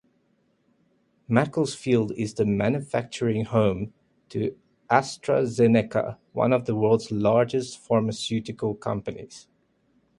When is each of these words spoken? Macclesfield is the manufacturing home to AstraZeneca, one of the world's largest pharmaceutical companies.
Macclesfield 1.27 2.11
is 2.13 2.33
the 2.33 2.43
manufacturing 2.43 3.45
home 3.45 3.93
to 4.29 4.57
AstraZeneca, 4.89 6.17
one 6.33 6.53
of 6.53 6.65
the 6.65 6.75
world's 6.75 7.11
largest 7.11 7.77
pharmaceutical 7.77 8.73
companies. 8.73 9.47